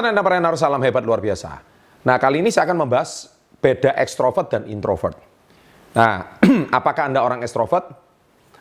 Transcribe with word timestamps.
entrepreneur, 0.00 0.56
salam 0.56 0.80
hebat 0.80 1.04
luar 1.04 1.20
biasa. 1.20 1.60
Nah, 2.08 2.16
kali 2.16 2.40
ini 2.40 2.48
saya 2.48 2.64
akan 2.70 2.88
membahas 2.88 3.28
beda 3.60 3.92
ekstrovert 4.00 4.48
dan 4.48 4.62
introvert. 4.66 5.20
Nah, 5.92 6.40
apakah 6.78 7.12
Anda 7.12 7.20
orang 7.20 7.44
ekstrovert? 7.44 7.92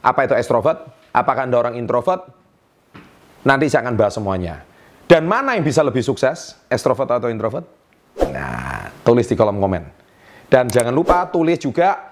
Apa 0.03 0.27
itu 0.27 0.35
ekstrovert? 0.35 0.91
Apakah 1.15 1.47
Anda 1.47 1.57
orang 1.57 1.75
introvert? 1.79 2.27
Nanti 3.47 3.71
saya 3.71 3.87
akan 3.87 3.95
bahas 3.97 4.13
semuanya. 4.19 4.61
Dan 5.07 5.27
mana 5.27 5.55
yang 5.55 5.65
bisa 5.65 5.81
lebih 5.81 6.03
sukses, 6.03 6.59
ekstrovert 6.67 7.09
atau 7.19 7.27
introvert? 7.31 7.65
Nah, 8.31 8.91
tulis 9.01 9.25
di 9.27 9.35
kolom 9.35 9.57
komen. 9.59 9.83
Dan 10.51 10.67
jangan 10.67 10.91
lupa 10.91 11.27
tulis 11.31 11.57
juga 11.59 12.11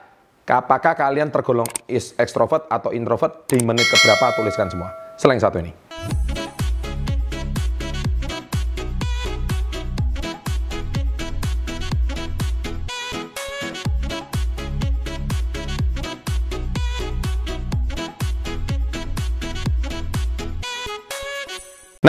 apakah 0.49 0.97
kalian 0.97 1.29
tergolong 1.29 1.67
ekstrovert 1.85 2.65
atau 2.71 2.89
introvert 2.89 3.45
di 3.45 3.61
menit 3.61 3.85
keberapa 3.85 4.33
tuliskan 4.33 4.67
semua. 4.71 4.89
Selain 5.19 5.37
satu 5.37 5.61
ini. 5.61 5.88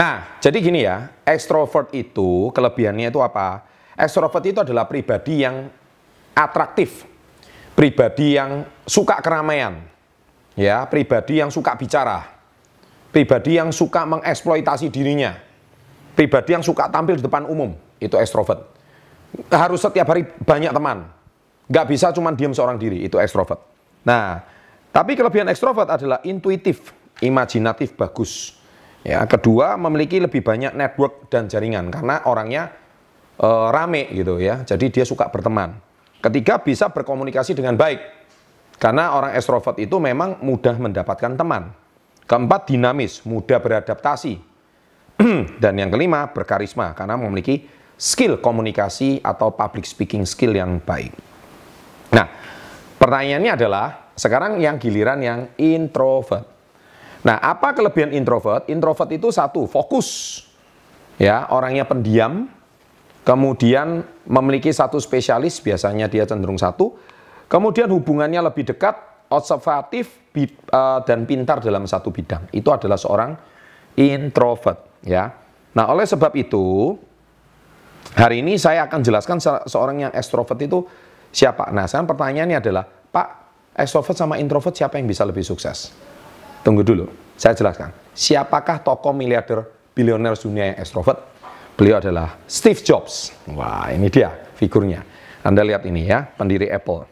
Nah, 0.01 0.41
jadi 0.41 0.57
gini 0.57 0.81
ya, 0.81 1.13
ekstrovert 1.21 1.93
itu 1.93 2.49
kelebihannya 2.57 3.13
itu 3.13 3.21
apa? 3.21 3.61
Ekstrovert 3.93 4.41
itu 4.49 4.57
adalah 4.65 4.89
pribadi 4.89 5.45
yang 5.45 5.69
atraktif, 6.33 7.05
pribadi 7.77 8.33
yang 8.33 8.65
suka 8.81 9.21
keramaian, 9.21 9.77
ya, 10.57 10.89
pribadi 10.89 11.37
yang 11.37 11.53
suka 11.53 11.77
bicara, 11.77 12.33
pribadi 13.13 13.61
yang 13.61 13.69
suka 13.69 14.01
mengeksploitasi 14.09 14.89
dirinya, 14.89 15.37
pribadi 16.17 16.57
yang 16.57 16.65
suka 16.65 16.89
tampil 16.89 17.21
di 17.21 17.23
depan 17.29 17.45
umum, 17.45 17.77
itu 18.01 18.17
ekstrovert. 18.17 18.73
Harus 19.53 19.85
setiap 19.85 20.09
hari 20.09 20.25
banyak 20.25 20.73
teman, 20.73 21.13
nggak 21.69 21.85
bisa 21.85 22.09
cuma 22.09 22.33
diam 22.33 22.57
seorang 22.57 22.81
diri, 22.81 23.05
itu 23.05 23.21
ekstrovert. 23.21 23.61
Nah, 24.01 24.41
tapi 24.89 25.13
kelebihan 25.13 25.45
ekstrovert 25.53 25.93
adalah 25.93 26.25
intuitif, 26.25 26.89
imajinatif, 27.21 27.93
bagus 27.93 28.60
Ya, 29.01 29.25
kedua 29.25 29.81
memiliki 29.81 30.21
lebih 30.21 30.45
banyak 30.45 30.77
network 30.77 31.29
dan 31.33 31.49
jaringan 31.49 31.89
karena 31.89 32.21
orangnya 32.29 32.69
e, 33.33 33.47
rame 33.73 34.13
gitu 34.13 34.37
ya. 34.37 34.61
Jadi 34.61 34.93
dia 34.93 35.05
suka 35.05 35.29
berteman. 35.33 35.73
Ketiga 36.21 36.61
bisa 36.61 36.93
berkomunikasi 36.93 37.57
dengan 37.57 37.73
baik. 37.73 37.97
Karena 38.77 39.13
orang 39.17 39.33
ekstrovert 39.33 39.77
itu 39.81 39.97
memang 39.97 40.41
mudah 40.45 40.77
mendapatkan 40.77 41.33
teman. 41.33 41.73
Keempat 42.29 42.69
dinamis, 42.69 43.25
mudah 43.25 43.57
beradaptasi. 43.57 44.51
dan 45.63 45.73
yang 45.77 45.89
kelima 45.93 46.29
berkarisma 46.29 46.93
karena 46.97 47.17
memiliki 47.17 47.65
skill 47.97 48.41
komunikasi 48.41 49.21
atau 49.21 49.53
public 49.53 49.85
speaking 49.85 50.25
skill 50.25 50.57
yang 50.57 50.81
baik. 50.81 51.13
Nah, 52.11 52.27
pertanyaannya 52.97 53.51
adalah 53.53 53.87
sekarang 54.17 54.57
yang 54.57 54.81
giliran 54.81 55.19
yang 55.21 55.39
introvert. 55.61 56.60
Nah, 57.21 57.37
apa 57.37 57.77
kelebihan 57.77 58.09
introvert? 58.17 58.65
Introvert 58.65 59.09
itu 59.13 59.29
satu, 59.29 59.69
fokus. 59.69 60.41
Ya, 61.21 61.45
orangnya 61.53 61.85
pendiam, 61.85 62.49
kemudian 63.21 64.01
memiliki 64.25 64.73
satu 64.73 64.97
spesialis, 64.97 65.61
biasanya 65.61 66.09
dia 66.09 66.25
cenderung 66.25 66.57
satu. 66.57 66.97
Kemudian 67.45 67.93
hubungannya 67.93 68.41
lebih 68.41 68.73
dekat, 68.73 68.97
observatif, 69.29 70.33
eh, 70.33 70.99
dan 71.05 71.29
pintar 71.29 71.61
dalam 71.61 71.85
satu 71.85 72.09
bidang. 72.09 72.49
Itu 72.49 72.73
adalah 72.73 72.97
seorang 72.97 73.37
introvert, 74.01 75.05
ya. 75.05 75.29
Nah, 75.77 75.85
oleh 75.93 76.09
sebab 76.09 76.33
itu, 76.33 76.97
hari 78.17 78.41
ini 78.41 78.57
saya 78.57 78.89
akan 78.89 78.99
jelaskan 79.05 79.37
seorang 79.69 80.09
yang 80.09 80.11
extrovert 80.17 80.57
itu 80.57 80.83
siapa. 81.29 81.69
Nah, 81.69 81.85
sekarang 81.85 82.09
pertanyaannya 82.09 82.57
adalah, 82.57 82.83
Pak, 82.89 83.27
extrovert 83.77 84.17
sama 84.17 84.41
introvert 84.41 84.73
siapa 84.73 84.97
yang 84.97 85.05
bisa 85.05 85.21
lebih 85.21 85.45
sukses? 85.45 86.10
Tunggu 86.61 86.85
dulu, 86.85 87.09
saya 87.41 87.57
jelaskan. 87.57 87.89
Siapakah 88.13 88.85
tokoh 88.85 89.09
miliarder 89.17 89.65
bilioner 89.97 90.37
dunia 90.37 90.73
yang 90.73 90.77
ekstrovert? 90.77 91.17
Beliau 91.73 91.97
adalah 91.97 92.37
Steve 92.45 92.77
Jobs. 92.85 93.33
Wah, 93.49 93.89
ini 93.89 94.13
dia 94.13 94.29
figurnya. 94.53 95.01
Anda 95.41 95.65
lihat 95.65 95.81
ini 95.89 96.05
ya, 96.05 96.21
pendiri 96.21 96.69
Apple. 96.69 97.09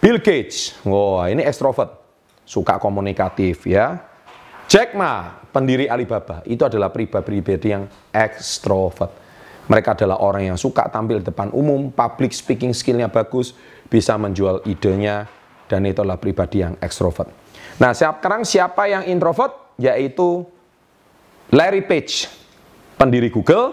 Bill 0.00 0.24
Gates. 0.24 0.80
Wah, 0.88 1.28
ini 1.28 1.44
ekstrovert. 1.44 2.00
Suka 2.48 2.80
komunikatif 2.80 3.68
ya. 3.68 4.00
Jack 4.72 4.96
Ma, 4.96 5.36
pendiri 5.52 5.84
Alibaba. 5.84 6.40
Itu 6.48 6.64
adalah 6.64 6.88
pribadi-pribadi 6.88 7.68
yang 7.76 7.84
ekstrovert. 8.08 9.12
Mereka 9.68 9.94
adalah 10.00 10.24
orang 10.24 10.48
yang 10.48 10.58
suka 10.58 10.88
tampil 10.88 11.20
depan 11.20 11.52
umum, 11.52 11.92
public 11.92 12.32
speaking 12.32 12.72
skillnya 12.72 13.12
bagus, 13.12 13.52
bisa 13.92 14.16
menjual 14.16 14.64
idenya, 14.64 15.28
dan 15.72 15.88
itu 15.88 16.04
adalah 16.04 16.20
pribadi 16.20 16.60
yang 16.60 16.76
ekstrovert. 16.84 17.32
Nah, 17.80 17.96
sekarang 17.96 18.44
siapa 18.44 18.84
yang 18.92 19.08
introvert? 19.08 19.72
Yaitu 19.80 20.44
Larry 21.48 21.80
Page, 21.88 22.28
pendiri 23.00 23.32
Google, 23.32 23.72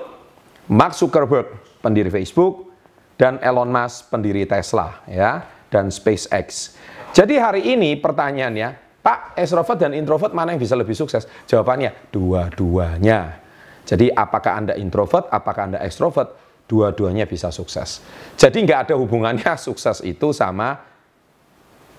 Mark 0.71 0.95
Zuckerberg, 0.95 1.59
pendiri 1.83 2.07
Facebook, 2.07 2.71
dan 3.19 3.35
Elon 3.43 3.67
Musk, 3.67 4.07
pendiri 4.07 4.47
Tesla, 4.47 5.03
ya, 5.11 5.43
dan 5.67 5.91
SpaceX. 5.91 6.79
Jadi 7.11 7.35
hari 7.35 7.75
ini 7.75 7.99
pertanyaannya, 7.99 9.03
Pak, 9.03 9.35
extrovert 9.35 9.75
dan 9.75 9.91
introvert 9.91 10.31
mana 10.31 10.55
yang 10.55 10.61
bisa 10.63 10.79
lebih 10.79 10.95
sukses? 10.95 11.27
Jawabannya, 11.51 12.11
dua-duanya. 12.15 13.43
Jadi 13.83 14.07
apakah 14.07 14.55
Anda 14.55 14.73
introvert, 14.79 15.27
apakah 15.27 15.67
Anda 15.67 15.79
extrovert? 15.83 16.47
Dua-duanya 16.69 17.25
bisa 17.25 17.49
sukses. 17.49 17.99
Jadi 18.37 18.61
nggak 18.63 18.87
ada 18.87 18.95
hubungannya 18.95 19.51
sukses 19.67 19.99
itu 20.05 20.29
sama 20.31 20.88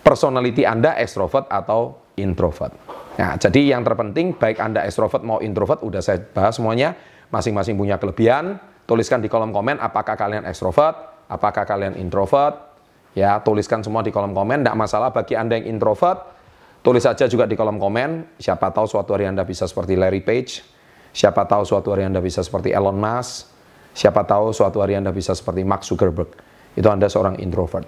personality 0.00 0.64
Anda 0.64 0.96
ekstrovert 0.96 1.48
atau 1.48 2.12
introvert. 2.16 2.72
Nah, 3.20 3.36
jadi 3.36 3.76
yang 3.76 3.84
terpenting 3.84 4.36
baik 4.36 4.60
Anda 4.60 4.84
ekstrovert 4.88 5.20
mau 5.20 5.38
introvert 5.44 5.84
udah 5.84 6.00
saya 6.00 6.20
bahas 6.20 6.56
semuanya, 6.56 6.96
masing-masing 7.28 7.76
punya 7.76 8.00
kelebihan. 8.00 8.56
Tuliskan 8.88 9.22
di 9.22 9.30
kolom 9.30 9.54
komen 9.54 9.78
apakah 9.78 10.18
kalian 10.18 10.48
ekstrovert, 10.48 11.28
apakah 11.30 11.62
kalian 11.62 11.94
introvert. 11.94 12.72
Ya, 13.14 13.42
tuliskan 13.42 13.82
semua 13.82 14.06
di 14.06 14.14
kolom 14.14 14.34
komen, 14.34 14.62
tidak 14.62 14.78
masalah 14.78 15.10
bagi 15.10 15.34
Anda 15.34 15.58
yang 15.58 15.78
introvert. 15.78 16.38
Tulis 16.80 17.04
saja 17.04 17.28
juga 17.28 17.44
di 17.44 17.58
kolom 17.58 17.76
komen, 17.76 18.40
siapa 18.40 18.72
tahu 18.72 18.88
suatu 18.88 19.12
hari 19.12 19.28
Anda 19.28 19.44
bisa 19.44 19.68
seperti 19.68 20.00
Larry 20.00 20.24
Page, 20.24 20.64
siapa 21.12 21.44
tahu 21.44 21.66
suatu 21.66 21.92
hari 21.92 22.08
Anda 22.08 22.24
bisa 22.24 22.40
seperti 22.40 22.72
Elon 22.72 22.96
Musk, 22.96 23.52
siapa 23.92 24.24
tahu 24.24 24.54
suatu 24.54 24.80
hari 24.80 24.96
Anda 24.96 25.12
bisa 25.12 25.36
seperti 25.36 25.60
Mark 25.66 25.84
Zuckerberg. 25.84 26.32
Itu 26.72 26.88
Anda 26.88 27.10
seorang 27.10 27.36
introvert. 27.42 27.84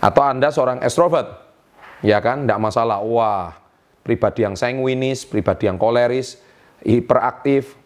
Atau 0.00 0.22
Anda 0.24 0.48
seorang 0.48 0.80
extrovert, 0.80 1.49
ya 2.00 2.18
kan, 2.20 2.44
tidak 2.44 2.60
masalah. 2.60 3.00
Wah, 3.00 3.56
pribadi 4.04 4.44
yang 4.44 4.56
sanguinis, 4.56 5.28
pribadi 5.28 5.68
yang 5.68 5.76
koleris, 5.76 6.40
hiperaktif, 6.84 7.76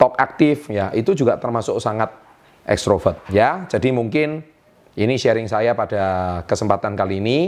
talk 0.00 0.16
aktif, 0.16 0.72
ya 0.72 0.88
itu 0.96 1.12
juga 1.12 1.36
termasuk 1.36 1.76
sangat 1.78 2.12
ekstrovert, 2.64 3.20
ya. 3.28 3.68
Jadi 3.68 3.92
mungkin 3.92 4.40
ini 4.96 5.14
sharing 5.16 5.46
saya 5.46 5.76
pada 5.76 6.04
kesempatan 6.44 6.96
kali 6.98 7.20
ini. 7.22 7.38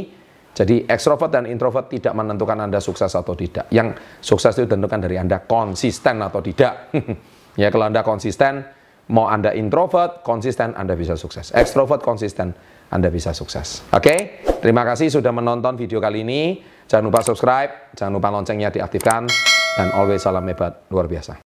Jadi 0.52 0.84
ekstrovert 0.84 1.32
dan 1.32 1.48
introvert 1.48 1.88
tidak 1.88 2.12
menentukan 2.12 2.60
Anda 2.60 2.76
sukses 2.76 3.08
atau 3.16 3.32
tidak. 3.32 3.72
Yang 3.72 3.96
sukses 4.20 4.52
itu 4.52 4.68
ditentukan 4.68 5.00
dari 5.00 5.16
Anda 5.16 5.40
konsisten 5.48 6.20
atau 6.20 6.44
tidak. 6.44 6.92
ya 7.62 7.72
kalau 7.72 7.88
Anda 7.88 8.04
konsisten, 8.04 8.60
mau 9.08 9.32
Anda 9.32 9.56
introvert, 9.56 10.20
konsisten 10.20 10.76
Anda 10.76 10.92
bisa 10.92 11.16
sukses. 11.16 11.56
Ekstrovert 11.56 12.04
konsisten, 12.04 12.52
Anda 12.92 13.08
bisa 13.08 13.32
sukses. 13.32 13.80
Oke? 13.96 14.04
Okay? 14.04 14.51
Terima 14.62 14.86
kasih 14.86 15.10
sudah 15.10 15.34
menonton 15.34 15.74
video 15.74 15.98
kali 15.98 16.22
ini. 16.22 16.62
Jangan 16.86 17.10
lupa 17.10 17.26
subscribe, 17.26 17.98
jangan 17.98 18.14
lupa 18.14 18.30
loncengnya 18.30 18.70
diaktifkan, 18.70 19.26
dan 19.74 19.88
always 19.98 20.22
salam 20.22 20.46
hebat 20.46 20.86
luar 20.86 21.10
biasa. 21.10 21.51